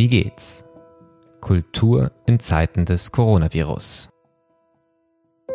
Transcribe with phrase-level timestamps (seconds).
[0.00, 0.64] Wie geht's?
[1.42, 4.08] Kultur in Zeiten des Coronavirus.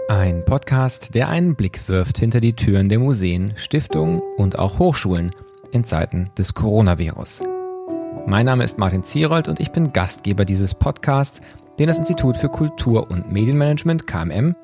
[0.08, 5.32] Ein Podcast, der einen Blick wirft hinter die Türen der Museen, Stiftungen und auch Hochschulen
[5.72, 7.42] in Zeiten des Coronavirus.
[8.28, 11.42] Mein Name ist Martin Zierold und ich bin Gastgeber dieses Podcasts,
[11.80, 14.56] den das Institut für Kultur und Medienmanagement KMM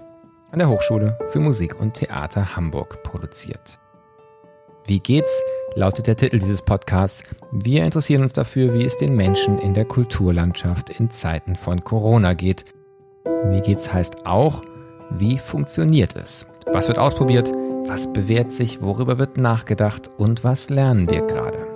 [0.52, 3.80] an der Hochschule für Musik und Theater Hamburg produziert.
[4.86, 5.42] Wie geht's?
[5.76, 7.24] Lautet der Titel dieses Podcasts.
[7.52, 12.34] Wir interessieren uns dafür, wie es den Menschen in der Kulturlandschaft in Zeiten von Corona
[12.34, 12.66] geht.
[13.46, 14.64] Wie geht's heißt auch,
[15.12, 16.48] wie funktioniert es?
[16.72, 17.52] Was wird ausprobiert?
[17.88, 18.82] Was bewährt sich?
[18.82, 20.10] Worüber wird nachgedacht?
[20.18, 21.68] Und was lernen wir gerade?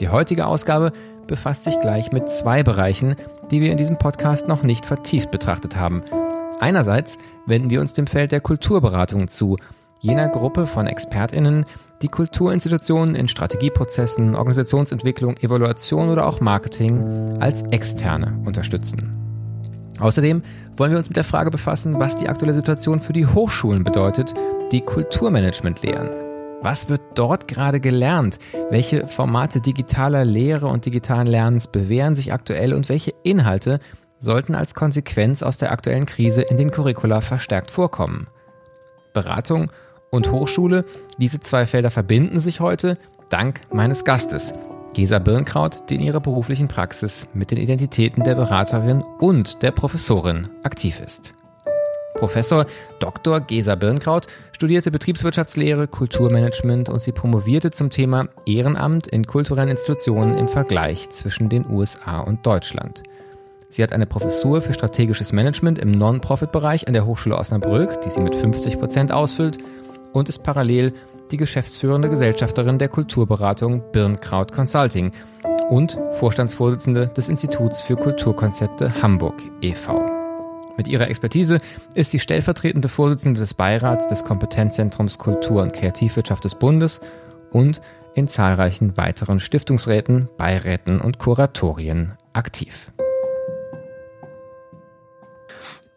[0.00, 0.92] Die heutige Ausgabe
[1.26, 3.16] befasst sich gleich mit zwei Bereichen,
[3.50, 6.02] die wir in diesem Podcast noch nicht vertieft betrachtet haben.
[6.60, 9.56] Einerseits wenden wir uns dem Feld der Kulturberatung zu,
[10.00, 11.64] jener Gruppe von Expertinnen,
[12.02, 19.14] die Kulturinstitutionen in Strategieprozessen, Organisationsentwicklung, Evaluation oder auch Marketing als Externe unterstützen.
[19.98, 20.42] Außerdem
[20.76, 24.32] wollen wir uns mit der Frage befassen, was die aktuelle Situation für die Hochschulen bedeutet,
[24.70, 26.08] die Kulturmanagement lehren.
[26.60, 28.38] Was wird dort gerade gelernt?
[28.70, 33.78] Welche Formate digitaler Lehre und digitalen Lernens bewähren sich aktuell und welche Inhalte
[34.20, 38.26] sollten als Konsequenz aus der aktuellen Krise in den Curricula verstärkt vorkommen?
[39.12, 39.70] Beratung
[40.10, 40.84] und Hochschule.
[41.18, 44.54] Diese zwei Felder verbinden sich heute dank meines Gastes,
[44.94, 50.48] Gesa Birnkraut, die in ihrer beruflichen Praxis mit den Identitäten der Beraterin und der Professorin
[50.62, 51.32] aktiv ist.
[52.14, 52.66] Professor
[52.98, 53.40] Dr.
[53.40, 60.48] Gesa Birnkraut studierte Betriebswirtschaftslehre, Kulturmanagement und sie promovierte zum Thema Ehrenamt in kulturellen Institutionen im
[60.48, 63.04] Vergleich zwischen den USA und Deutschland.
[63.70, 68.20] Sie hat eine Professur für strategisches Management im Non-Profit-Bereich an der Hochschule Osnabrück, die sie
[68.20, 69.58] mit 50 Prozent ausfüllt
[70.12, 70.92] und ist parallel
[71.30, 75.12] die geschäftsführende Gesellschafterin der Kulturberatung Birnkraut Consulting
[75.68, 80.00] und Vorstandsvorsitzende des Instituts für Kulturkonzepte Hamburg e.V.
[80.76, 81.58] Mit ihrer Expertise
[81.94, 87.00] ist sie stellvertretende Vorsitzende des Beirats des Kompetenzzentrums Kultur und Kreativwirtschaft des Bundes
[87.50, 87.80] und
[88.14, 92.92] in zahlreichen weiteren Stiftungsräten, Beiräten und Kuratorien aktiv.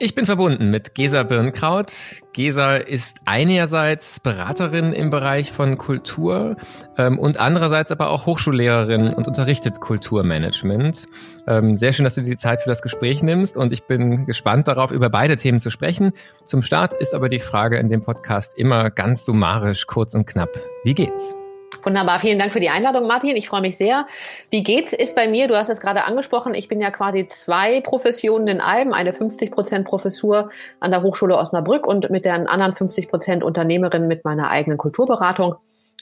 [0.03, 1.94] Ich bin verbunden mit Gesa Birnkraut.
[2.34, 6.57] Gesa ist einerseits Beraterin im Bereich von Kultur
[6.97, 11.06] ähm, und andererseits aber auch Hochschullehrerin und unterrichtet Kulturmanagement.
[11.45, 14.25] Ähm, sehr schön, dass du dir die Zeit für das Gespräch nimmst und ich bin
[14.25, 16.13] gespannt darauf, über beide Themen zu sprechen.
[16.45, 20.50] Zum Start ist aber die Frage in dem Podcast immer ganz summarisch, kurz und knapp.
[20.84, 21.35] Wie geht's?
[21.84, 23.36] Wunderbar, vielen Dank für die Einladung, Martin.
[23.36, 24.06] Ich freue mich sehr.
[24.50, 24.94] Wie geht's?
[24.94, 28.62] Ist bei mir, du hast es gerade angesprochen, ich bin ja quasi zwei Professionen in
[28.62, 33.44] einem, eine 50 Prozent Professur an der Hochschule Osnabrück und mit der anderen 50 Prozent
[33.44, 35.56] Unternehmerin mit meiner eigenen Kulturberatung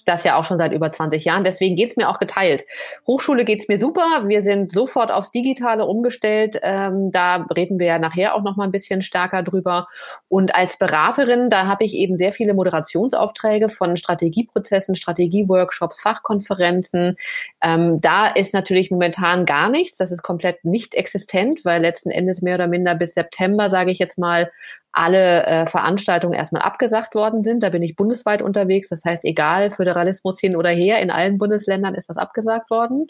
[0.10, 1.44] das ja auch schon seit über 20 Jahren.
[1.44, 2.66] Deswegen geht's mir auch geteilt.
[3.06, 4.24] Hochschule geht's mir super.
[4.26, 6.60] Wir sind sofort aufs Digitale umgestellt.
[6.64, 9.88] Ähm, da reden wir ja nachher auch noch mal ein bisschen stärker drüber.
[10.28, 17.16] Und als Beraterin, da habe ich eben sehr viele Moderationsaufträge von Strategieprozessen, Strategieworkshops, Fachkonferenzen.
[17.62, 19.98] Ähm, da ist natürlich momentan gar nichts.
[19.98, 24.00] Das ist komplett nicht existent, weil letzten Endes mehr oder minder bis September, sage ich
[24.00, 24.50] jetzt mal,
[24.92, 27.62] alle äh, Veranstaltungen erstmal abgesagt worden sind.
[27.64, 28.90] Da bin ich bundesweit unterwegs.
[28.90, 33.08] Das heißt, egal, Föderalismus hin oder her, in allen Bundesländern ist das abgesagt worden.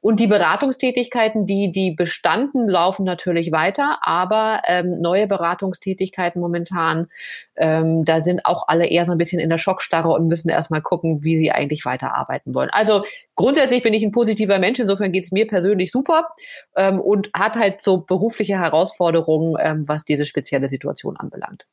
[0.00, 7.06] Und die Beratungstätigkeiten, die, die bestanden, laufen natürlich weiter, aber ähm, neue Beratungstätigkeiten momentan,
[7.56, 10.82] ähm, da sind auch alle eher so ein bisschen in der Schockstarre und müssen erstmal
[10.82, 12.70] gucken, wie sie eigentlich weiterarbeiten wollen.
[12.70, 13.04] Also
[13.40, 16.28] grundsätzlich bin ich ein positiver Mensch, insofern geht es mir persönlich super
[16.76, 21.66] ähm, und hat halt so berufliche Herausforderungen, ähm, was diese spezielle Situation anbelangt.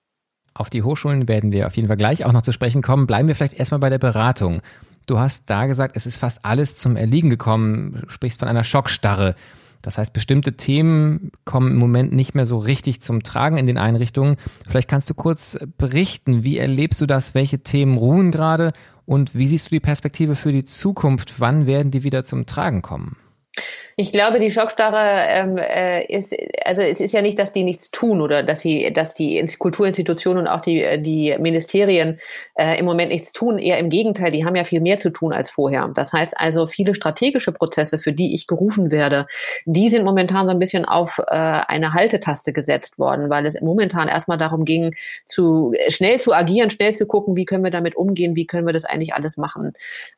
[0.53, 3.05] Auf die Hochschulen werden wir auf jeden Fall gleich auch noch zu sprechen kommen.
[3.05, 4.61] Bleiben wir vielleicht erstmal bei der Beratung.
[5.05, 8.63] Du hast da gesagt, es ist fast alles zum Erliegen gekommen, du sprichst von einer
[8.63, 9.35] Schockstarre.
[9.81, 13.77] Das heißt, bestimmte Themen kommen im Moment nicht mehr so richtig zum Tragen in den
[13.77, 14.37] Einrichtungen.
[14.67, 17.35] Vielleicht kannst du kurz berichten, wie erlebst du das?
[17.35, 18.73] Welche Themen ruhen gerade?
[19.07, 21.39] Und wie siehst du die Perspektive für die Zukunft?
[21.39, 23.15] Wann werden die wieder zum Tragen kommen?
[23.99, 26.31] Ich glaube, die Schockstarre ähm, äh, ist,
[26.63, 30.43] also es ist ja nicht, dass die nichts tun oder dass sie, dass die Kulturinstitutionen
[30.43, 32.19] und auch die, äh, die Ministerien
[32.53, 33.57] äh, im Moment nichts tun.
[33.57, 35.89] Eher im Gegenteil, die haben ja viel mehr zu tun als vorher.
[35.95, 39.25] Das heißt also, viele strategische Prozesse, für die ich gerufen werde,
[39.65, 44.09] die sind momentan so ein bisschen auf äh, eine Haltetaste gesetzt worden, weil es momentan
[44.09, 44.93] erstmal darum ging,
[45.25, 48.73] zu schnell zu agieren, schnell zu gucken, wie können wir damit umgehen, wie können wir
[48.73, 49.73] das eigentlich alles machen.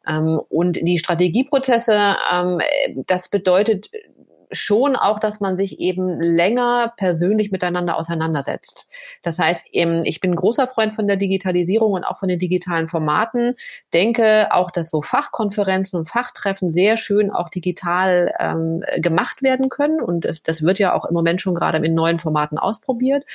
[0.05, 2.59] Ähm, und die Strategieprozesse, ähm,
[3.07, 4.18] das bedeutet bedeutet
[4.51, 8.85] schon auch, dass man sich eben länger persönlich miteinander auseinandersetzt.
[9.21, 13.55] Das heißt, ich bin großer Freund von der Digitalisierung und auch von den digitalen Formaten.
[13.93, 20.01] Denke auch, dass so Fachkonferenzen und Fachtreffen sehr schön auch digital ähm, gemacht werden können.
[20.01, 23.25] Und es, das wird ja auch im Moment schon gerade in neuen Formaten ausprobiert.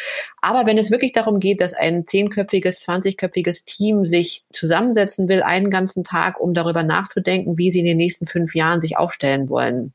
[0.41, 5.71] Aber wenn es wirklich darum geht, dass ein zehnköpfiges, zwanzigköpfiges Team sich zusammensetzen will, einen
[5.71, 9.93] ganzen Tag, um darüber nachzudenken, wie sie in den nächsten fünf Jahren sich aufstellen wollen,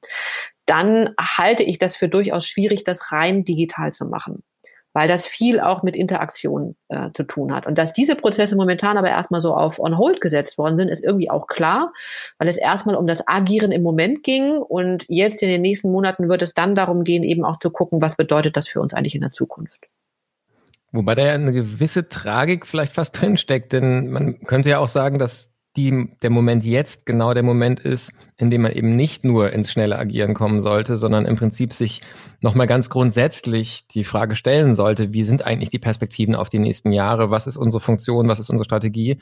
[0.70, 4.44] dann halte ich das für durchaus schwierig, das rein digital zu machen
[4.94, 7.68] weil das viel auch mit Interaktion äh, zu tun hat.
[7.68, 11.04] Und dass diese Prozesse momentan aber erstmal so auf on hold gesetzt worden sind, ist
[11.04, 11.94] irgendwie auch klar,
[12.38, 16.28] weil es erstmal um das Agieren im Moment ging und jetzt in den nächsten Monaten
[16.28, 19.16] wird es dann darum gehen, eben auch zu gucken, was bedeutet das für uns eigentlich
[19.16, 19.88] in der Zukunft.
[20.92, 25.20] Wobei da ja eine gewisse Tragik vielleicht fast drinsteckt, denn man könnte ja auch sagen,
[25.20, 29.52] dass die, der Moment jetzt genau der Moment ist, in dem man eben nicht nur
[29.54, 32.02] ins schnelle Agieren kommen sollte, sondern im Prinzip sich
[32.42, 36.92] nochmal ganz grundsätzlich die Frage stellen sollte, wie sind eigentlich die Perspektiven auf die nächsten
[36.92, 39.22] Jahre, was ist unsere Funktion, was ist unsere Strategie?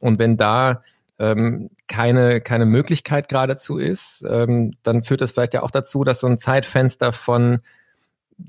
[0.00, 0.82] Und wenn da
[1.18, 6.20] ähm, keine, keine Möglichkeit geradezu ist, ähm, dann führt das vielleicht ja auch dazu, dass
[6.20, 7.60] so ein Zeitfenster von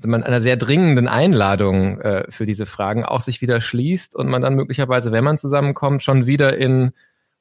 [0.04, 4.40] man einer sehr dringenden Einladung äh, für diese Fragen auch sich wieder schließt und man
[4.40, 6.92] dann möglicherweise, wenn man zusammenkommt, schon wieder in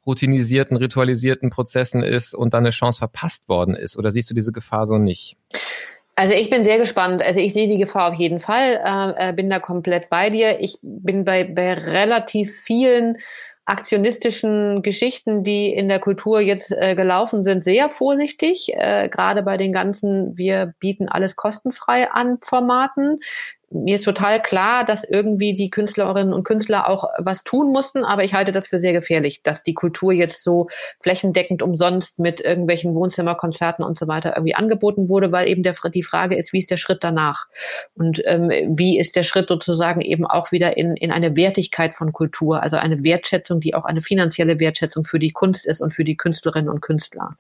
[0.10, 3.98] routinisierten, ritualisierten Prozessen ist und dann eine Chance verpasst worden ist?
[3.98, 5.38] Oder siehst du diese Gefahr so nicht?
[6.16, 7.22] Also ich bin sehr gespannt.
[7.22, 10.60] Also ich sehe die Gefahr auf jeden Fall, äh, äh bin da komplett bei dir.
[10.60, 13.18] Ich bin bei, bei relativ vielen
[13.70, 18.74] aktionistischen Geschichten, die in der Kultur jetzt äh, gelaufen sind, sehr vorsichtig.
[18.74, 23.20] Äh, gerade bei den ganzen, wir bieten alles kostenfrei an Formaten
[23.72, 28.24] mir ist total klar, dass irgendwie die Künstlerinnen und Künstler auch was tun mussten, aber
[28.24, 30.68] ich halte das für sehr gefährlich, dass die Kultur jetzt so
[31.00, 36.04] flächendeckend umsonst mit irgendwelchen Wohnzimmerkonzerten und so weiter irgendwie angeboten wurde, weil eben der, die
[36.04, 37.46] Frage ist, wie ist der Schritt danach?
[37.96, 42.12] Und ähm, wie ist der Schritt sozusagen eben auch wieder in, in eine Wertigkeit von
[42.12, 46.04] Kultur, also eine Wertschätzung, die auch eine finanzielle Wertschätzung für die Kunst ist und für
[46.04, 47.38] die Künstlerinnen und Künstler.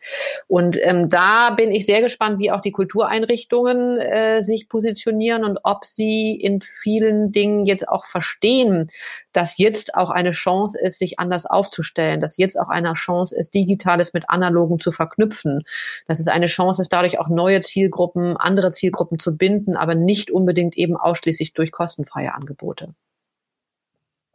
[0.48, 5.60] Und ähm, da bin ich sehr gespannt, wie auch die Kultureinrichtungen äh, sich positionieren und
[5.64, 8.88] ob sie die in vielen Dingen jetzt auch verstehen,
[9.32, 13.54] dass jetzt auch eine Chance ist, sich anders aufzustellen, dass jetzt auch eine Chance ist,
[13.54, 15.64] Digitales mit Analogen zu verknüpfen,
[16.08, 20.32] dass es eine Chance ist, dadurch auch neue Zielgruppen, andere Zielgruppen zu binden, aber nicht
[20.32, 22.94] unbedingt eben ausschließlich durch kostenfreie Angebote.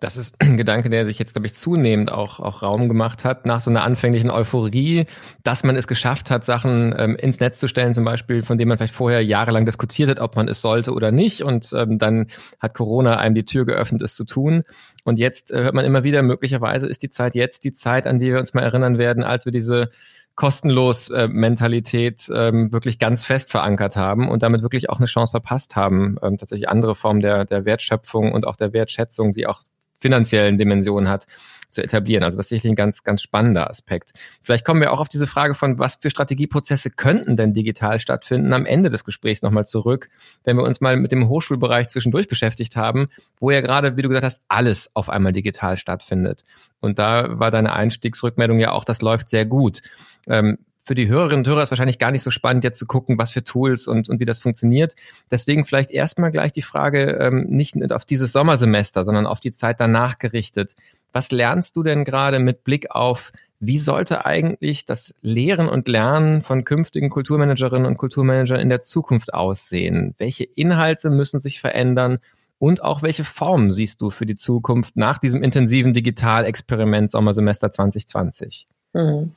[0.04, 3.46] Das ist ein Gedanke, der sich jetzt, glaube ich, zunehmend auch, auch Raum gemacht hat,
[3.46, 5.06] nach so einer anfänglichen Euphorie,
[5.44, 8.68] dass man es geschafft hat, Sachen ähm, ins Netz zu stellen, zum Beispiel, von denen
[8.68, 11.40] man vielleicht vorher jahrelang diskutiert hat, ob man es sollte oder nicht.
[11.40, 12.26] Und ähm, dann
[12.60, 14.64] hat Corona einem die Tür geöffnet, es zu tun.
[15.04, 18.18] Und jetzt äh, hört man immer wieder, möglicherweise ist die Zeit jetzt die Zeit, an
[18.18, 19.88] die wir uns mal erinnern werden, als wir diese
[20.34, 25.76] kostenlos äh, ähm, wirklich ganz fest verankert haben und damit wirklich auch eine Chance verpasst
[25.76, 29.62] haben, ähm, tatsächlich andere Formen der, der Wertschöpfung und auch der Wertschätzung, die auch
[30.04, 31.26] finanziellen Dimension hat,
[31.70, 32.22] zu etablieren.
[32.22, 34.12] Also das ist sicherlich ein ganz, ganz spannender Aspekt.
[34.42, 38.52] Vielleicht kommen wir auch auf diese Frage von, was für Strategieprozesse könnten denn digital stattfinden,
[38.52, 40.10] am Ende des Gesprächs nochmal zurück,
[40.44, 43.08] wenn wir uns mal mit dem Hochschulbereich zwischendurch beschäftigt haben,
[43.40, 46.44] wo ja gerade, wie du gesagt hast, alles auf einmal digital stattfindet.
[46.80, 49.80] Und da war deine Einstiegsrückmeldung ja auch, das läuft sehr gut.
[50.28, 53.16] Ähm, für die Hörerinnen und Hörer ist wahrscheinlich gar nicht so spannend, jetzt zu gucken,
[53.16, 54.94] was für Tools und, und wie das funktioniert.
[55.30, 59.80] Deswegen vielleicht erstmal gleich die Frage, ähm, nicht auf dieses Sommersemester, sondern auf die Zeit
[59.80, 60.74] danach gerichtet.
[61.12, 66.42] Was lernst du denn gerade mit Blick auf, wie sollte eigentlich das Lehren und Lernen
[66.42, 70.14] von künftigen Kulturmanagerinnen und Kulturmanagern in der Zukunft aussehen?
[70.18, 72.18] Welche Inhalte müssen sich verändern?
[72.58, 78.68] Und auch welche Formen siehst du für die Zukunft nach diesem intensiven Digitalexperiment Sommersemester 2020?
[78.92, 79.32] Mhm.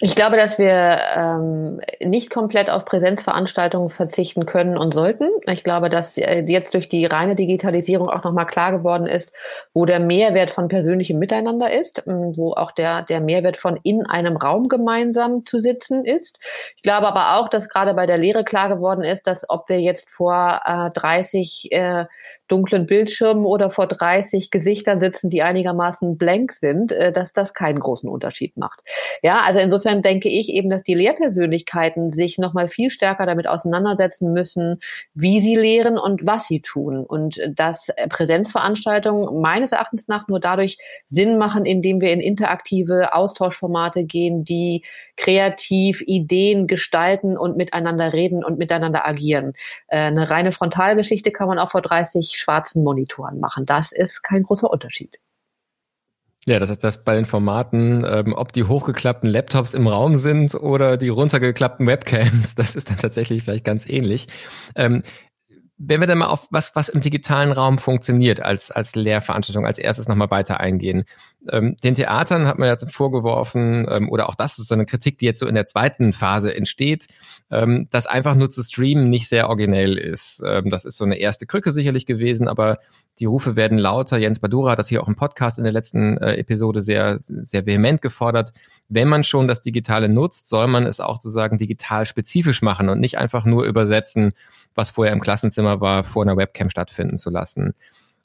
[0.00, 5.28] Ich glaube, dass wir ähm, nicht komplett auf Präsenzveranstaltungen verzichten können und sollten.
[5.46, 9.32] Ich glaube, dass äh, jetzt durch die reine Digitalisierung auch nochmal klar geworden ist,
[9.72, 14.04] wo der Mehrwert von persönlichem Miteinander ist, ähm, wo auch der, der Mehrwert von in
[14.04, 16.40] einem Raum gemeinsam zu sitzen ist.
[16.74, 19.80] Ich glaube aber auch, dass gerade bei der Lehre klar geworden ist, dass ob wir
[19.80, 22.06] jetzt vor äh, 30 äh,
[22.48, 27.80] dunklen Bildschirmen oder vor 30 Gesichtern sitzen, die einigermaßen blank sind, äh, dass das keinen
[27.80, 28.80] großen Unterschied macht.
[29.22, 34.32] Ja, also insofern denke ich eben, dass die Lehrpersönlichkeiten sich nochmal viel stärker damit auseinandersetzen
[34.32, 34.80] müssen,
[35.14, 37.04] wie sie lehren und was sie tun.
[37.04, 44.04] Und dass Präsenzveranstaltungen meines Erachtens nach nur dadurch Sinn machen, indem wir in interaktive Austauschformate
[44.04, 44.84] gehen, die
[45.16, 49.52] kreativ Ideen gestalten und miteinander reden und miteinander agieren.
[49.88, 53.66] Äh, eine reine Frontalgeschichte kann man auch vor 30 schwarzen Monitoren machen.
[53.66, 55.18] Das ist kein großer Unterschied.
[56.46, 60.54] Ja, das heißt, dass bei den Formaten, ähm, ob die hochgeklappten Laptops im Raum sind
[60.54, 64.26] oder die runtergeklappten Webcams, das ist dann tatsächlich vielleicht ganz ähnlich.
[64.76, 65.02] Ähm,
[65.76, 69.78] wenn wir dann mal auf was, was im digitalen Raum funktioniert, als, als Lehrveranstaltung, als
[69.78, 71.04] erstes nochmal weiter eingehen.
[71.50, 75.18] Ähm, den Theatern hat man jetzt vorgeworfen, ähm, oder auch das ist so eine Kritik,
[75.18, 77.08] die jetzt so in der zweiten Phase entsteht,
[77.50, 80.42] ähm, dass einfach nur zu streamen nicht sehr originell ist.
[80.46, 82.78] Ähm, das ist so eine erste Krücke sicherlich gewesen, aber
[83.18, 84.18] die Rufe werden lauter.
[84.18, 87.66] Jens Badura hat das hier auch im Podcast in der letzten äh, Episode sehr, sehr
[87.66, 88.52] vehement gefordert.
[88.88, 93.00] Wenn man schon das Digitale nutzt, soll man es auch sozusagen digital spezifisch machen und
[93.00, 94.32] nicht einfach nur übersetzen,
[94.74, 97.74] was vorher im Klassenzimmer war, vor einer Webcam stattfinden zu lassen.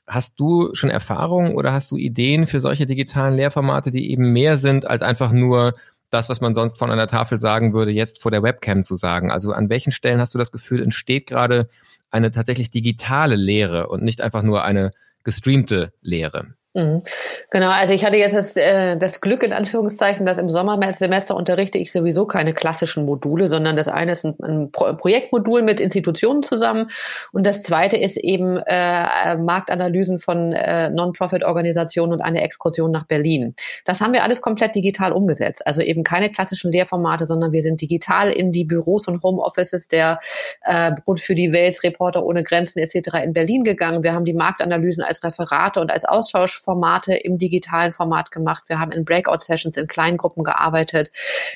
[0.08, 4.58] Hast du schon Erfahrungen oder hast du Ideen für solche digitalen Lehrformate, die eben mehr
[4.58, 5.76] sind als einfach nur
[6.10, 9.32] das, was man sonst von einer Tafel sagen würde, jetzt vor der Webcam zu sagen?
[9.32, 11.70] Also an welchen Stellen hast du das Gefühl, entsteht gerade
[12.10, 14.92] eine tatsächlich digitale Lehre und nicht einfach nur eine
[15.24, 16.56] gestreamte Lehre?
[16.76, 17.02] Mhm.
[17.50, 21.80] Genau, also ich hatte jetzt das, äh, das Glück in Anführungszeichen, dass im Sommersemester unterrichte
[21.80, 26.44] ich sowieso keine klassischen Module, sondern das eine ist ein, ein Pro Projektmodul mit Institutionen
[26.44, 26.92] zusammen
[27.34, 33.56] und das zweite ist eben äh, Marktanalysen von äh, Non-Profit-Organisationen und eine Exkursion nach Berlin.
[33.86, 37.82] Das haben wir alles komplett digital umgesetzt, also eben keine klassischen Lehrformate, sondern wir sind
[37.82, 40.20] digital in die Büros und Homeoffices der
[40.62, 43.24] äh, Bund für die Welt, Reporter ohne Grenzen etc.
[43.24, 44.04] in Berlin gegangen.
[44.04, 48.64] Wir haben die Marktanalysen als Referate und als Austausch Formate im digitalen Format gemacht.
[48.68, 51.12] Wir haben in Breakout-Sessions in kleinen Gruppen gearbeitet.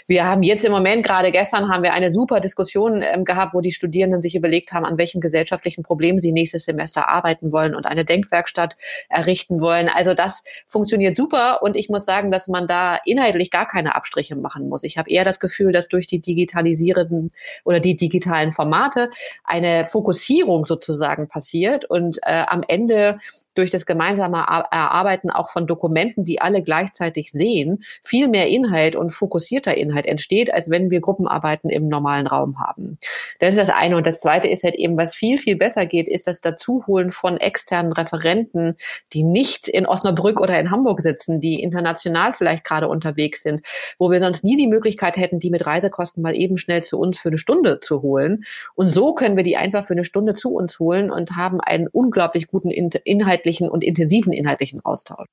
[0.08, 3.62] Wir haben jetzt im Moment, gerade gestern, haben wir eine super Diskussion ähm, gehabt, wo
[3.62, 7.86] die Studierenden sich überlegt haben, an welchen gesellschaftlichen Problemen sie nächstes Semester arbeiten wollen und
[7.86, 8.76] eine Denkwerkstatt
[9.10, 9.90] errichten wollen.
[9.90, 14.36] Also das funktioniert super und ich muss sagen, dass man da inhaltlich gar keine Abstriche
[14.36, 14.84] machen muss.
[14.84, 17.32] Ich habe eher das Gefühl, dass durch die digitalisierenden
[17.64, 19.10] oder die digitalen Formate
[19.44, 23.20] eine Fokussierung sozusagen passiert und äh, am Ende
[23.56, 24.48] durch das gemeinsame
[24.94, 30.54] Erarbeiten auch von Dokumenten, die alle gleichzeitig sehen, viel mehr Inhalt und fokussierter Inhalt entsteht,
[30.54, 33.00] als wenn wir Gruppenarbeiten im normalen Raum haben.
[33.40, 33.98] Das ist das eine.
[33.98, 37.38] Und das zweite ist halt eben, was viel, viel besser geht, ist das Dazuholen von
[37.38, 38.76] externen Referenten,
[39.14, 43.62] die nicht in Osnabrück oder in Hamburg sitzen, die international vielleicht gerade unterwegs sind,
[43.98, 47.18] wo wir sonst nie die Möglichkeit hätten, die mit Reisekosten mal eben schnell zu uns
[47.18, 48.46] für eine Stunde zu holen.
[48.76, 51.88] Und so können wir die einfach für eine Stunde zu uns holen und haben einen
[51.88, 55.28] unglaublich guten Inhalt inhaltlichen und intensiven inhaltlichen Austausch.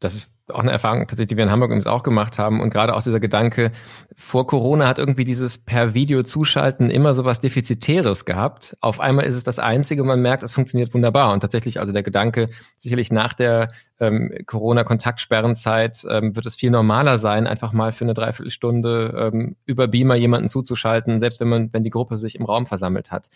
[0.00, 2.60] Das ist auch eine Erfahrung, tatsächlich, die wir in Hamburg übrigens auch gemacht haben.
[2.60, 3.72] Und gerade auch dieser Gedanke,
[4.14, 8.76] vor Corona hat irgendwie dieses per Video zuschalten immer so was Defizitäres gehabt.
[8.80, 11.32] Auf einmal ist es das Einzige, man merkt, es funktioniert wunderbar.
[11.32, 17.16] Und tatsächlich, also der Gedanke, sicherlich nach der ähm, Corona-Kontaktsperrenzeit ähm, wird es viel normaler
[17.16, 21.84] sein, einfach mal für eine Dreiviertelstunde ähm, über Beamer jemanden zuzuschalten, selbst wenn man, wenn
[21.84, 23.30] die Gruppe sich im Raum versammelt hat.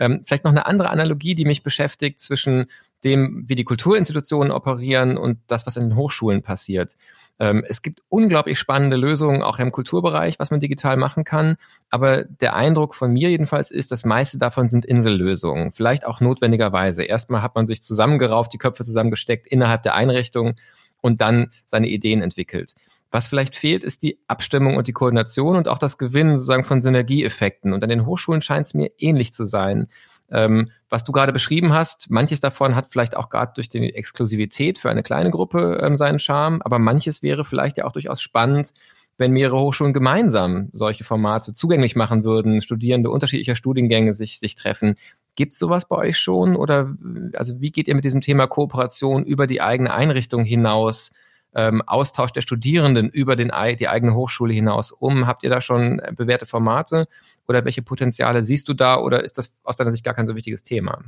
[0.00, 2.66] Ähm, vielleicht noch eine andere Analogie, die mich beschäftigt zwischen
[3.04, 6.96] dem, wie die Kulturinstitutionen operieren und das, was in den Hochschulen passiert.
[7.40, 11.56] Ähm, es gibt unglaublich spannende Lösungen, auch im Kulturbereich, was man digital machen kann.
[11.90, 15.70] Aber der Eindruck von mir jedenfalls ist, das meiste davon sind Insellösungen.
[15.72, 17.04] Vielleicht auch notwendigerweise.
[17.04, 20.56] Erstmal hat man sich zusammengerauft, die Köpfe zusammengesteckt innerhalb der Einrichtung
[21.00, 22.74] und dann seine Ideen entwickelt.
[23.10, 26.82] Was vielleicht fehlt, ist die Abstimmung und die Koordination und auch das Gewinnen sozusagen von
[26.82, 27.72] Synergieeffekten.
[27.72, 29.88] Und an den Hochschulen scheint es mir ähnlich zu sein.
[30.30, 34.78] Ähm, was du gerade beschrieben hast, manches davon hat vielleicht auch gerade durch die Exklusivität
[34.78, 38.72] für eine kleine Gruppe ähm, seinen Charme, aber manches wäre vielleicht ja auch durchaus spannend,
[39.18, 44.94] wenn mehrere Hochschulen gemeinsam solche Formate zugänglich machen würden, Studierende unterschiedlicher Studiengänge sich, sich treffen.
[45.34, 46.56] Gibt es sowas bei euch schon?
[46.56, 46.94] Oder
[47.34, 51.10] also wie geht ihr mit diesem Thema Kooperation über die eigene Einrichtung hinaus
[51.54, 55.26] ähm, Austausch der Studierenden über den, die eigene Hochschule hinaus um?
[55.26, 57.06] Habt ihr da schon bewährte Formate
[57.46, 60.36] oder welche Potenziale siehst du da oder ist das aus deiner Sicht gar kein so
[60.36, 61.02] wichtiges Thema?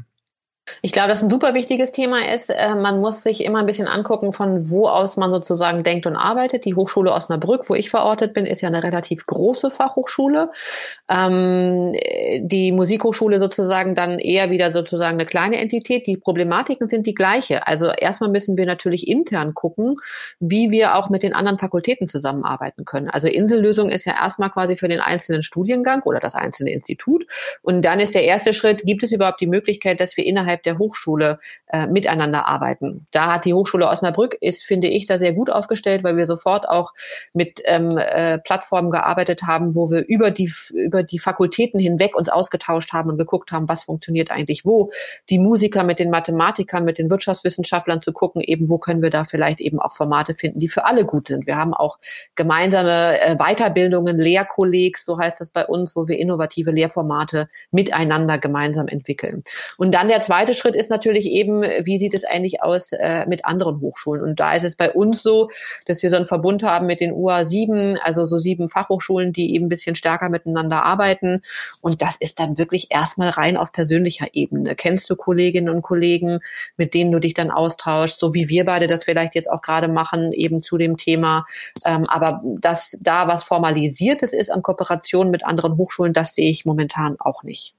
[0.83, 2.51] Ich glaube, dass ein super wichtiges Thema ist.
[2.51, 6.17] Äh, man muss sich immer ein bisschen angucken, von wo aus man sozusagen denkt und
[6.17, 6.65] arbeitet.
[6.65, 10.51] Die Hochschule Osnabrück, wo ich verortet bin, ist ja eine relativ große Fachhochschule.
[11.11, 11.93] Ähm,
[12.41, 16.07] die Musikhochschule sozusagen dann eher wieder sozusagen eine kleine Entität.
[16.07, 17.67] Die Problematiken sind die gleiche.
[17.67, 19.97] Also erstmal müssen wir natürlich intern gucken,
[20.39, 23.11] wie wir auch mit den anderen Fakultäten zusammenarbeiten können.
[23.11, 27.27] Also Insellösung ist ja erstmal quasi für den einzelnen Studiengang oder das einzelne Institut.
[27.63, 30.63] Und dann ist der erste Schritt, gibt es überhaupt die Möglichkeit, dass wir innerhalb innerhalb
[30.65, 31.39] der Hochschule
[31.69, 33.07] äh, miteinander arbeiten.
[33.13, 36.69] Da hat die Hochschule Osnabrück ist, finde ich, da sehr gut aufgestellt, weil wir sofort
[36.69, 36.93] auch
[37.33, 42.29] mit ähm, äh, Plattformen gearbeitet haben, wo wir über die über die Fakultäten hinweg uns
[42.29, 44.91] ausgetauscht haben und geguckt haben, was funktioniert eigentlich wo.
[45.29, 49.25] Die Musiker mit den Mathematikern, mit den Wirtschaftswissenschaftlern zu gucken, eben wo können wir da
[49.25, 51.47] vielleicht eben auch Formate finden, die für alle gut sind.
[51.47, 51.99] Wir haben auch
[52.35, 58.89] gemeinsame äh, Weiterbildungen, Lehrkollegs, so heißt das bei uns, wo wir innovative Lehrformate miteinander gemeinsam
[58.89, 59.43] entwickeln.
[59.79, 63.27] Und dann der zweite zweite Schritt ist natürlich eben, wie sieht es eigentlich aus äh,
[63.27, 64.23] mit anderen Hochschulen?
[64.23, 65.51] Und da ist es bei uns so,
[65.87, 69.55] dass wir so einen Verbund haben mit den UA 7, also so sieben Fachhochschulen, die
[69.55, 71.43] eben ein bisschen stärker miteinander arbeiten.
[71.83, 74.77] Und das ist dann wirklich erstmal rein auf persönlicher Ebene.
[74.77, 76.41] Kennst du Kolleginnen und Kollegen,
[76.79, 79.89] mit denen du dich dann austauschst, so wie wir beide das vielleicht jetzt auch gerade
[79.89, 81.45] machen, eben zu dem Thema.
[81.85, 86.65] Ähm, aber dass da was Formalisiertes ist an Kooperation mit anderen Hochschulen, das sehe ich
[86.65, 87.75] momentan auch nicht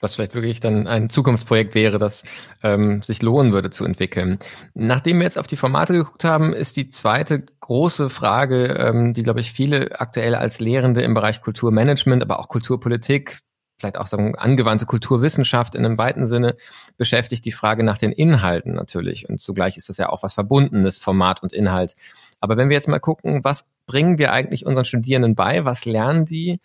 [0.00, 2.22] was vielleicht wirklich dann ein Zukunftsprojekt wäre, das
[2.62, 4.38] ähm, sich lohnen würde zu entwickeln.
[4.74, 9.22] Nachdem wir jetzt auf die Formate geguckt haben, ist die zweite große Frage, ähm, die,
[9.22, 13.40] glaube ich, viele aktuell als Lehrende im Bereich Kulturmanagement, aber auch Kulturpolitik,
[13.80, 16.56] vielleicht auch sagen angewandte Kulturwissenschaft in einem weiten Sinne
[16.96, 19.28] beschäftigt, die Frage nach den Inhalten natürlich.
[19.28, 21.94] Und zugleich ist das ja auch was Verbundenes, Format und Inhalt.
[22.40, 25.64] Aber wenn wir jetzt mal gucken, was bringen wir eigentlich unseren Studierenden bei?
[25.64, 26.60] Was lernen die?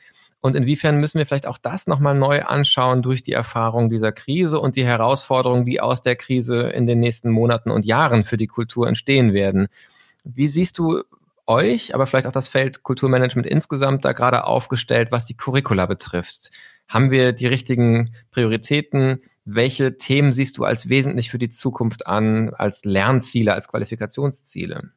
[0.45, 4.59] Und inwiefern müssen wir vielleicht auch das nochmal neu anschauen durch die Erfahrung dieser Krise
[4.59, 8.45] und die Herausforderungen, die aus der Krise in den nächsten Monaten und Jahren für die
[8.45, 9.69] Kultur entstehen werden?
[10.23, 11.01] Wie siehst du
[11.47, 16.51] euch, aber vielleicht auch das Feld Kulturmanagement insgesamt da gerade aufgestellt, was die Curricula betrifft?
[16.87, 19.23] Haben wir die richtigen Prioritäten?
[19.45, 24.91] Welche Themen siehst du als wesentlich für die Zukunft an, als Lernziele, als Qualifikationsziele?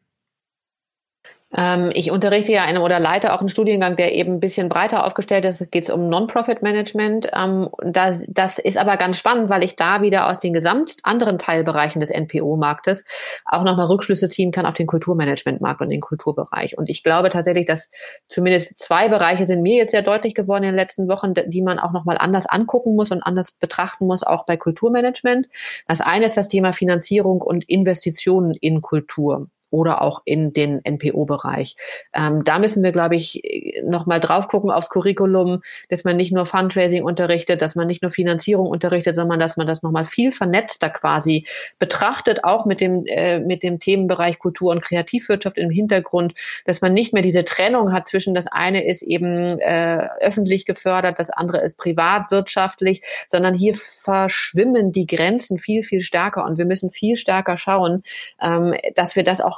[1.55, 5.07] Ähm, ich unterrichte ja einen oder leite auch einen Studiengang, der eben ein bisschen breiter
[5.07, 5.63] aufgestellt ist.
[5.63, 7.31] Es geht um Non-Profit-Management.
[7.35, 11.39] Ähm, das, das ist aber ganz spannend, weil ich da wieder aus den gesamt anderen
[11.39, 13.05] Teilbereichen des NPO-Marktes
[13.47, 16.77] auch nochmal Rückschlüsse ziehen kann auf den Kulturmanagement-Markt und den Kulturbereich.
[16.77, 17.91] Und ich glaube tatsächlich, dass
[18.29, 21.79] zumindest zwei Bereiche sind mir jetzt sehr deutlich geworden in den letzten Wochen, die man
[21.79, 25.49] auch nochmal anders angucken muss und anders betrachten muss, auch bei Kulturmanagement.
[25.87, 31.77] Das eine ist das Thema Finanzierung und Investitionen in Kultur oder auch in den NPO-Bereich.
[32.15, 33.43] Ähm, da müssen wir, glaube ich,
[33.85, 38.11] nochmal drauf gucken aufs Curriculum, dass man nicht nur Fundraising unterrichtet, dass man nicht nur
[38.11, 41.47] Finanzierung unterrichtet, sondern dass man das nochmal viel vernetzter quasi
[41.79, 46.35] betrachtet, auch mit dem, äh, mit dem Themenbereich Kultur und Kreativwirtschaft im Hintergrund,
[46.65, 51.19] dass man nicht mehr diese Trennung hat zwischen das eine ist eben äh, öffentlich gefördert,
[51.19, 56.91] das andere ist privatwirtschaftlich, sondern hier verschwimmen die Grenzen viel, viel stärker und wir müssen
[56.91, 58.03] viel stärker schauen,
[58.41, 59.58] ähm, dass wir das auch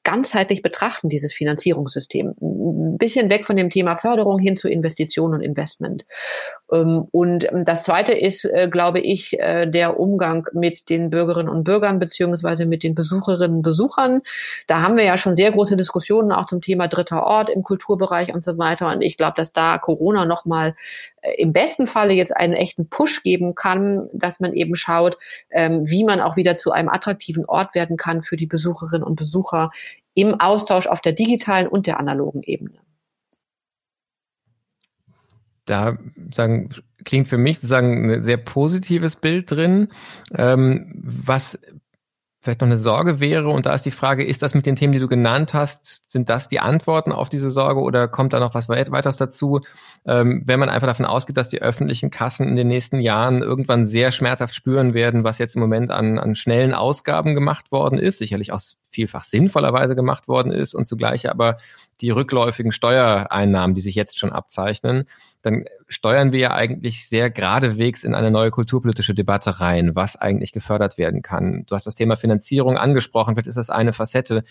[0.03, 2.33] ganzheitlich betrachten, dieses Finanzierungssystem.
[2.41, 6.05] Ein bisschen weg von dem Thema Förderung hin zu Investition und Investment.
[6.71, 11.63] Ähm, und das zweite ist, äh, glaube ich, äh, der Umgang mit den Bürgerinnen und
[11.63, 14.21] Bürgern beziehungsweise mit den Besucherinnen und Besuchern.
[14.67, 18.33] Da haben wir ja schon sehr große Diskussionen auch zum Thema dritter Ort im Kulturbereich
[18.33, 18.87] und so weiter.
[18.87, 20.75] Und ich glaube, dass da Corona nochmal
[21.21, 25.17] äh, im besten Falle jetzt einen echten Push geben kann, dass man eben schaut,
[25.51, 29.15] ähm, wie man auch wieder zu einem attraktiven Ort werden kann für die Besucherinnen und
[29.15, 29.71] Besucher
[30.13, 32.79] im Austausch auf der digitalen und der analogen Ebene.
[35.65, 35.97] Da
[36.31, 36.69] sagen,
[37.05, 39.89] klingt für mich sozusagen ein sehr positives Bild drin.
[40.35, 41.57] Ähm, was
[42.41, 44.93] vielleicht noch eine Sorge wäre, und da ist die Frage, ist das mit den Themen,
[44.93, 48.55] die du genannt hast, sind das die Antworten auf diese Sorge oder kommt da noch
[48.55, 49.61] was weiteres dazu?
[50.05, 53.85] Ähm, wenn man einfach davon ausgeht, dass die öffentlichen Kassen in den nächsten Jahren irgendwann
[53.85, 58.17] sehr schmerzhaft spüren werden, was jetzt im Moment an, an schnellen Ausgaben gemacht worden ist,
[58.17, 58.59] sicherlich auch
[58.91, 61.57] vielfach sinnvollerweise gemacht worden ist und zugleich aber
[62.01, 65.05] die rückläufigen Steuereinnahmen, die sich jetzt schon abzeichnen,
[65.41, 70.51] dann steuern wir ja eigentlich sehr geradewegs in eine neue kulturpolitische Debatte rein, was eigentlich
[70.51, 71.63] gefördert werden kann.
[71.67, 74.43] Du hast das Thema Finanzierung angesprochen, vielleicht ist das eine Facette.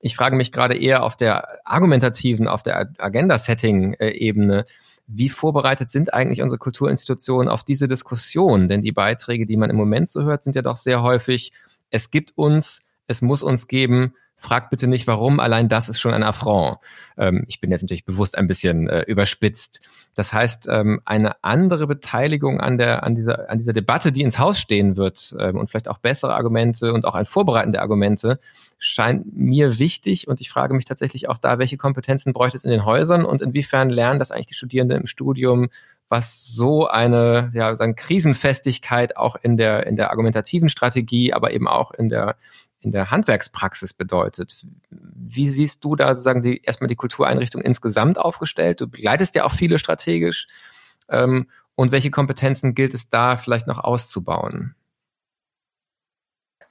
[0.00, 4.64] Ich frage mich gerade eher auf der argumentativen, auf der Agenda-Setting-Ebene,
[5.06, 8.68] wie vorbereitet sind eigentlich unsere Kulturinstitutionen auf diese Diskussion?
[8.68, 11.52] Denn die Beiträge, die man im Moment so hört, sind ja doch sehr häufig,
[11.90, 16.12] es gibt uns, es muss uns geben, fragt bitte nicht warum, allein das ist schon
[16.12, 16.78] ein Affront.
[17.16, 19.80] Ähm, ich bin jetzt natürlich bewusst ein bisschen äh, überspitzt.
[20.14, 24.38] Das heißt, ähm, eine andere Beteiligung an der, an dieser, an dieser Debatte, die ins
[24.38, 28.38] Haus stehen wird ähm, und vielleicht auch bessere Argumente und auch ein Vorbereiten der Argumente,
[28.78, 30.28] scheint mir wichtig.
[30.28, 33.40] Und ich frage mich tatsächlich auch da, welche Kompetenzen bräuchte es in den Häusern und
[33.40, 35.68] inwiefern lernen das eigentlich die Studierenden im Studium,
[36.08, 41.66] was so eine ja, sagen, Krisenfestigkeit auch in der, in der argumentativen Strategie, aber eben
[41.66, 42.36] auch in der
[42.80, 44.64] in der Handwerkspraxis bedeutet.
[44.90, 48.80] Wie siehst du da sozusagen die, erstmal die Kultureinrichtung insgesamt aufgestellt?
[48.80, 50.46] Du begleitest ja auch viele strategisch.
[51.08, 54.74] Ähm, und welche Kompetenzen gilt es da vielleicht noch auszubauen?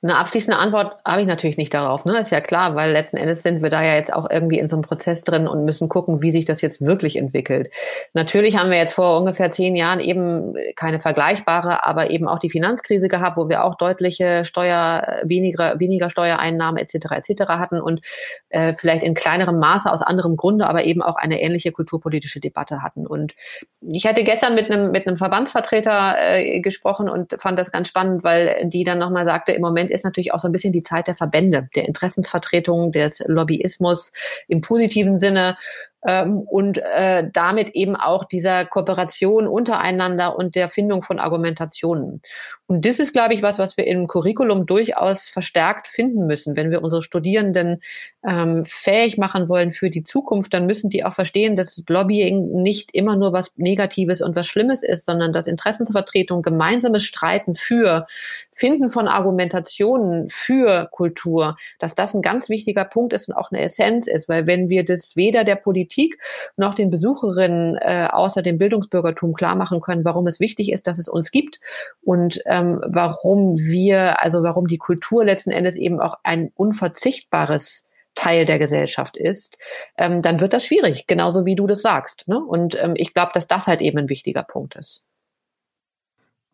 [0.05, 2.19] Eine abschließende Antwort habe ich natürlich nicht darauf, ne?
[2.19, 4.75] Ist ja klar, weil letzten Endes sind wir da ja jetzt auch irgendwie in so
[4.75, 7.71] einem Prozess drin und müssen gucken, wie sich das jetzt wirklich entwickelt.
[8.13, 12.51] Natürlich haben wir jetzt vor ungefähr zehn Jahren eben keine vergleichbare, aber eben auch die
[12.51, 17.07] Finanzkrise gehabt, wo wir auch deutliche Steuer, weniger, weniger Steuereinnahmen etc.
[17.09, 17.47] etc.
[17.47, 18.01] hatten und
[18.49, 22.83] äh, vielleicht in kleinerem Maße aus anderem Grunde, aber eben auch eine ähnliche kulturpolitische Debatte
[22.83, 23.07] hatten.
[23.07, 23.33] Und
[23.81, 28.23] ich hatte gestern mit einem mit einem Verbandsvertreter äh, gesprochen und fand das ganz spannend,
[28.23, 31.07] weil die dann nochmal sagte, im Moment ist natürlich auch so ein bisschen die Zeit
[31.07, 34.11] der Verbände, der Interessensvertretung, des Lobbyismus
[34.47, 35.57] im positiven Sinne
[36.05, 42.21] ähm, und äh, damit eben auch dieser Kooperation untereinander und der Findung von Argumentationen.
[42.67, 46.55] Und das ist, glaube ich, was, was wir im Curriculum durchaus verstärkt finden müssen.
[46.55, 47.81] Wenn wir unsere Studierenden
[48.27, 52.89] ähm, fähig machen wollen für die Zukunft, dann müssen die auch verstehen, dass Lobbying nicht
[52.95, 58.07] immer nur was Negatives und was Schlimmes ist, sondern dass Interessensvertretung, gemeinsames Streiten für
[58.51, 63.61] Finden von Argumentationen für Kultur, dass das ein ganz wichtiger Punkt ist und auch eine
[63.61, 66.17] Essenz ist, weil wenn wir das weder der Politik
[66.57, 70.97] noch den Besucherinnen äh, außer dem Bildungsbürgertum klar machen können, warum es wichtig ist, dass
[70.97, 71.59] es uns gibt
[72.01, 78.45] und ähm, warum wir, also warum die Kultur letzten Endes eben auch ein unverzichtbares Teil
[78.45, 79.57] der Gesellschaft ist,
[79.97, 82.27] ähm, dann wird das schwierig, genauso wie du das sagst.
[82.27, 82.39] Ne?
[82.39, 85.05] Und ähm, ich glaube, dass das halt eben ein wichtiger Punkt ist.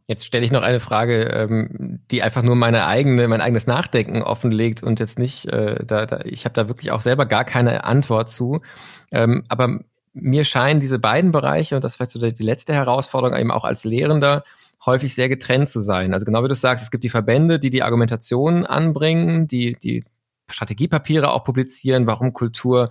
[0.07, 4.23] Jetzt stelle ich noch eine Frage, ähm, die einfach nur meine eigene, mein eigenes Nachdenken
[4.23, 7.85] offenlegt und jetzt nicht, äh, da, da, ich habe da wirklich auch selber gar keine
[7.85, 8.59] Antwort zu.
[9.11, 9.79] Ähm, aber
[10.13, 13.83] mir scheinen diese beiden Bereiche, und das vielleicht so die letzte Herausforderung, eben auch als
[13.83, 14.43] Lehrender,
[14.85, 16.13] häufig sehr getrennt zu sein.
[16.13, 20.03] Also genau wie du sagst, es gibt die Verbände, die die Argumentationen anbringen, die die
[20.49, 22.89] Strategiepapiere auch publizieren, warum Kultur,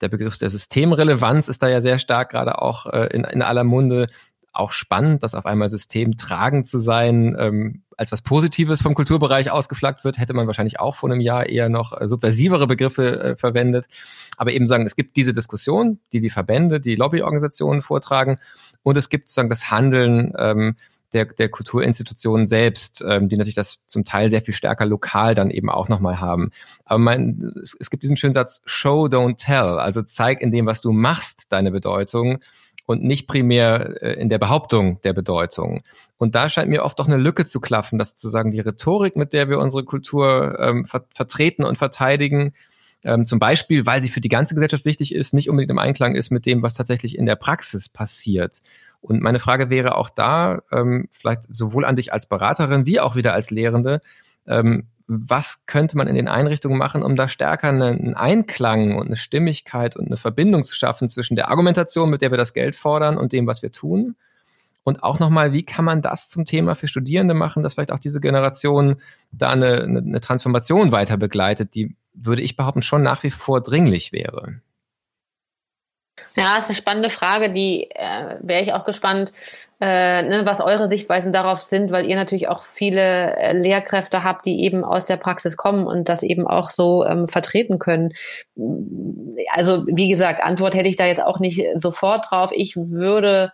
[0.00, 3.64] der Begriff der Systemrelevanz ist da ja sehr stark gerade auch äh, in, in aller
[3.64, 4.06] Munde.
[4.52, 10.04] Auch spannend, dass auf einmal systemtragend zu sein, ähm, als was Positives vom Kulturbereich ausgeflaggt
[10.04, 13.86] wird, hätte man wahrscheinlich auch vor einem Jahr eher noch äh, subversivere Begriffe äh, verwendet.
[14.36, 18.38] Aber eben sagen, es gibt diese Diskussion, die die Verbände, die Lobbyorganisationen vortragen
[18.82, 20.76] und es gibt sozusagen das Handeln ähm,
[21.12, 25.50] der, der Kulturinstitutionen selbst, ähm, die natürlich das zum Teil sehr viel stärker lokal dann
[25.50, 26.50] eben auch nochmal haben.
[26.84, 30.66] Aber mein, es, es gibt diesen schönen Satz, show, don't tell, also zeig in dem,
[30.66, 32.40] was du machst, deine Bedeutung
[32.88, 35.82] und nicht primär äh, in der Behauptung der Bedeutung.
[36.16, 39.32] Und da scheint mir oft auch eine Lücke zu klaffen, dass sozusagen die Rhetorik, mit
[39.32, 42.54] der wir unsere Kultur ähm, ver vertreten und verteidigen,
[43.04, 46.14] ähm, zum Beispiel, weil sie für die ganze Gesellschaft wichtig ist, nicht unbedingt im Einklang
[46.14, 48.60] ist mit dem, was tatsächlich in der Praxis passiert.
[49.00, 53.16] Und meine Frage wäre auch da, ähm, vielleicht sowohl an dich als Beraterin wie auch
[53.16, 54.00] wieder als Lehrende,
[54.46, 59.16] ähm, was könnte man in den Einrichtungen machen, um da stärker einen Einklang und eine
[59.16, 63.16] Stimmigkeit und eine Verbindung zu schaffen zwischen der Argumentation, mit der wir das Geld fordern
[63.16, 64.16] und dem, was wir tun?
[64.84, 67.98] Und auch nochmal, wie kann man das zum Thema für Studierende machen, dass vielleicht auch
[67.98, 68.96] diese Generation
[69.32, 74.12] da eine, eine Transformation weiter begleitet, die, würde ich behaupten, schon nach wie vor dringlich
[74.12, 74.60] wäre?
[76.36, 79.32] Ja, ist eine spannende Frage, die äh, wäre ich auch gespannt,
[79.80, 84.44] äh, ne, was eure Sichtweisen darauf sind, weil ihr natürlich auch viele äh, Lehrkräfte habt,
[84.44, 88.12] die eben aus der Praxis kommen und das eben auch so ähm, vertreten können.
[89.52, 92.50] Also wie gesagt, Antwort hätte ich da jetzt auch nicht sofort drauf.
[92.52, 93.52] Ich würde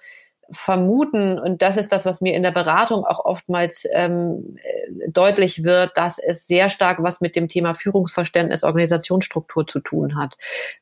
[0.50, 5.64] vermuten, und das ist das, was mir in der Beratung auch oftmals ähm, äh, deutlich
[5.64, 10.34] wird, dass es sehr stark was mit dem Thema Führungsverständnis, Organisationsstruktur zu tun hat.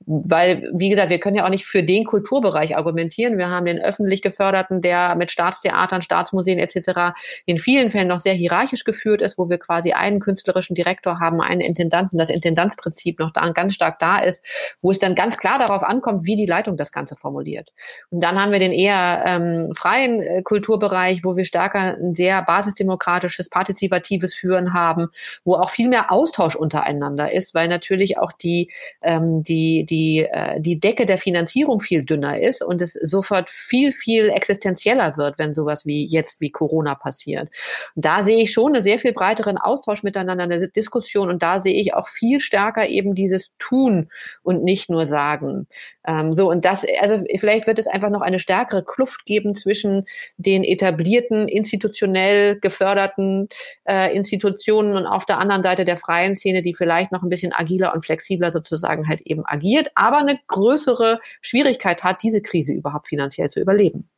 [0.07, 3.39] Weil, wie gesagt, wir können ja auch nicht für den Kulturbereich argumentieren.
[3.39, 7.15] Wir haben den öffentlich geförderten, der mit Staatstheatern, Staatsmuseen etc.
[7.47, 11.41] in vielen Fällen noch sehr hierarchisch geführt ist, wo wir quasi einen künstlerischen Direktor haben,
[11.41, 14.45] einen Intendanten, das Intendanzprinzip noch da, ganz stark da ist,
[14.81, 17.71] wo es dann ganz klar darauf ankommt, wie die Leitung das Ganze formuliert.
[18.11, 22.43] Und dann haben wir den eher ähm, freien äh, Kulturbereich, wo wir stärker ein sehr
[22.43, 25.09] basisdemokratisches, partizipatives Führen haben,
[25.45, 28.71] wo auch viel mehr Austausch untereinander ist, weil natürlich auch die,
[29.03, 33.93] ähm, die, die, äh, die Decke der Finanzierung viel dünner ist und es sofort viel,
[33.93, 37.49] viel existenzieller wird, wenn sowas wie jetzt wie Corona passiert.
[37.95, 41.61] Und da sehe ich schon einen sehr viel breiteren Austausch miteinander, eine Diskussion und da
[41.61, 44.11] sehe ich auch viel stärker eben dieses Tun
[44.43, 45.67] und nicht nur sagen.
[46.07, 49.55] Ähm, so und das, also vielleicht wird es einfach noch eine stärkere Kluft geben geben
[49.55, 53.49] zwischen den etablierten, institutionell geförderten
[53.85, 57.53] äh, Institutionen und auf der anderen Seite der freien Szene, die vielleicht noch ein bisschen
[57.53, 63.09] agiler und flexibler sozusagen halt eben agiert, aber eine größere Schwierigkeit hat, diese Krise überhaupt
[63.09, 64.09] finanziell zu überleben.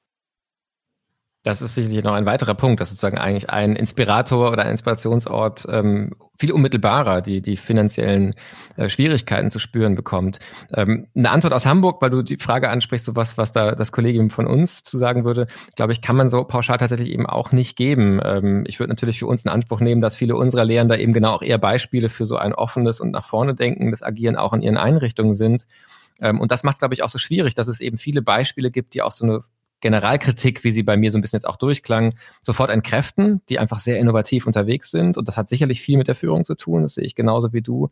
[1.45, 5.67] Das ist sicherlich noch ein weiterer Punkt, dass sozusagen eigentlich ein Inspirator oder ein Inspirationsort
[5.71, 8.35] ähm, viel unmittelbarer die, die finanziellen
[8.79, 10.39] äh, Schwierigkeiten zu spüren bekommt.
[10.73, 13.93] Ähm, eine Antwort aus Hamburg, weil du die Frage ansprichst, so was, was da das
[13.93, 17.53] Kollegium von uns zu sagen würde, glaube ich, kann man so pauschal tatsächlich eben auch
[17.53, 18.23] nicht geben.
[18.25, 21.33] Ähm, ich würde natürlich für uns in Anspruch nehmen, dass viele unserer Lehrender eben genau
[21.33, 24.79] auch eher Beispiele für so ein offenes und nach vorne denkendes Agieren auch in ihren
[24.79, 25.67] Einrichtungen sind.
[26.23, 28.71] Ähm, und das macht es, glaube ich, auch so schwierig, dass es eben viele Beispiele
[28.71, 29.43] gibt, die auch so eine
[29.85, 33.81] Generalkritik, wie sie bei mir so ein bisschen jetzt auch durchklang, sofort entkräften, die einfach
[33.81, 35.19] sehr innovativ unterwegs sind.
[35.19, 37.61] Und das hat sicherlich viel mit der Führung zu tun, das sehe ich genauso wie
[37.61, 37.91] du.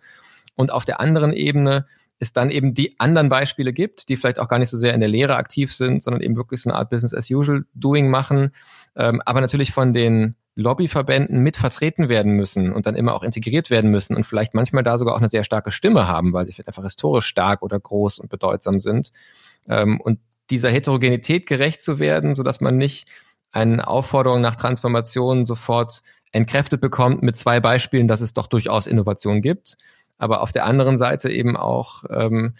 [0.56, 1.84] Und auf der anderen Ebene
[2.18, 5.00] es dann eben die anderen Beispiele gibt, die vielleicht auch gar nicht so sehr in
[5.00, 8.52] der Lehre aktiv sind, sondern eben wirklich so eine Art Business as usual Doing machen,
[8.96, 13.68] ähm, aber natürlich von den Lobbyverbänden mit vertreten werden müssen und dann immer auch integriert
[13.68, 16.52] werden müssen und vielleicht manchmal da sogar auch eine sehr starke Stimme haben, weil sie
[16.52, 19.12] vielleicht einfach historisch stark oder groß und bedeutsam sind.
[19.68, 20.20] Ähm, und
[20.52, 23.08] dieser Heterogenität gerecht zu werden, so dass man nicht
[23.50, 29.40] eine Aufforderung nach Transformation sofort entkräftet bekommt mit zwei Beispielen, dass es doch durchaus Innovation
[29.40, 29.76] gibt,
[30.18, 32.54] aber auf der anderen Seite eben auch ähm,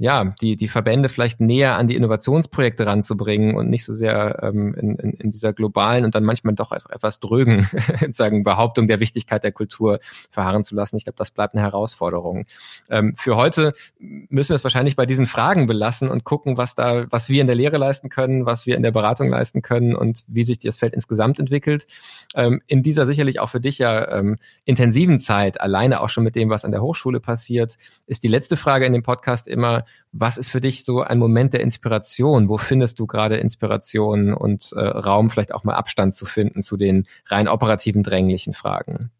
[0.00, 4.74] ja, die, die Verbände vielleicht näher an die Innovationsprojekte ranzubringen und nicht so sehr ähm,
[4.74, 7.68] in, in, in dieser globalen und dann manchmal doch etwas drögen
[8.10, 10.96] sagen, Behauptung der Wichtigkeit der Kultur verharren zu lassen.
[10.96, 12.46] Ich glaube, das bleibt eine Herausforderung.
[12.88, 17.04] Ähm, für heute müssen wir es wahrscheinlich bei diesen Fragen belassen und gucken, was da,
[17.10, 20.24] was wir in der Lehre leisten können, was wir in der Beratung leisten können und
[20.28, 21.86] wie sich das Feld insgesamt entwickelt.
[22.34, 26.36] Ähm, in dieser sicherlich auch für dich ja ähm, intensiven Zeit, alleine auch schon mit
[26.36, 30.36] dem, was an der Hochschule passiert, ist die letzte Frage in dem Podcast immer, was
[30.36, 32.48] ist für dich so ein Moment der Inspiration?
[32.48, 36.76] Wo findest du gerade Inspiration und äh, Raum, vielleicht auch mal Abstand zu finden zu
[36.76, 39.10] den rein operativen, dränglichen Fragen?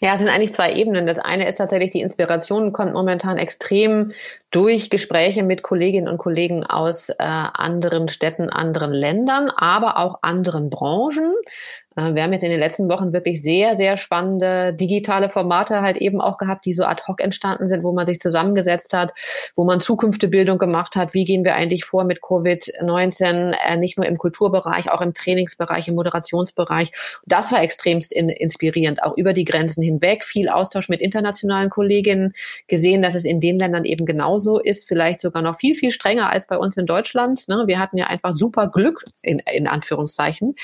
[0.00, 1.06] Ja, es sind eigentlich zwei Ebenen.
[1.06, 4.12] Das eine ist tatsächlich, die Inspiration kommt momentan extrem
[4.50, 10.70] durch Gespräche mit Kolleginnen und Kollegen aus äh, anderen Städten, anderen Ländern, aber auch anderen
[10.70, 11.34] Branchen.
[11.98, 15.96] Äh, wir haben jetzt in den letzten Wochen wirklich sehr, sehr spannende digitale Formate halt
[15.96, 19.12] eben auch gehabt, die so ad hoc entstanden sind, wo man sich zusammengesetzt hat,
[19.56, 21.14] wo man Zukünftebildung gemacht hat.
[21.14, 25.88] Wie gehen wir eigentlich vor mit Covid-19, äh, nicht nur im Kulturbereich, auch im Trainingsbereich,
[25.88, 26.92] im Moderationsbereich.
[27.26, 30.24] Das war extremst in, inspirierend, auch über die Grenzen hinweg.
[30.24, 32.34] Viel Austausch mit internationalen Kolleginnen
[32.68, 34.06] gesehen, dass es in den Ländern eben
[34.38, 37.48] genauso ist, vielleicht sogar noch viel, viel strenger als bei uns in Deutschland.
[37.48, 37.64] Ne?
[37.66, 40.54] Wir hatten ja einfach super Glück, in, in Anführungszeichen,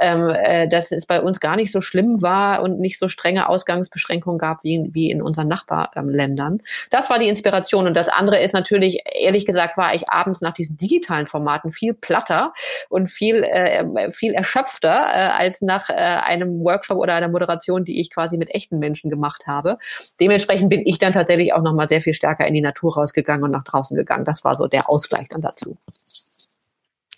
[0.00, 3.48] ähm, äh, dass es bei uns gar nicht so schlimm war und nicht so strenge
[3.48, 6.60] Ausgangsbeschränkungen gab wie, wie in unseren Nachbarländern.
[6.90, 7.86] Das war die Inspiration.
[7.86, 11.94] Und das andere ist natürlich, ehrlich gesagt, war ich abends nach diesen digitalen Formaten viel
[11.94, 12.52] platter
[12.88, 18.00] und viel, äh, viel erschöpfter äh, als nach äh, einem Workshop oder einer Moderation, die
[18.00, 19.78] ich quasi mit echten Menschen gemacht habe.
[20.20, 23.50] Dementsprechend bin ich dann tatsächlich auch nochmal sehr viel stärker in die Natur rausgegangen und
[23.50, 24.24] nach draußen gegangen.
[24.24, 25.76] Das war so der Ausgleich dann dazu.